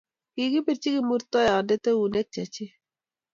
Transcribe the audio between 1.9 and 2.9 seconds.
ounek che chik